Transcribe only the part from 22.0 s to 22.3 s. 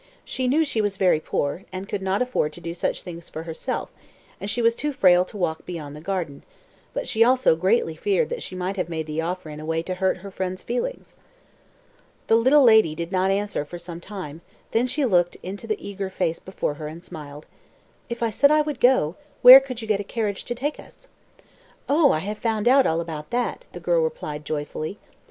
I